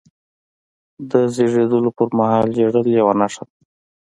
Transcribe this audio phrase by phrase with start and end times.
[1.11, 3.55] د زیږېدلو پرمهال ژړل یوه نښه ده.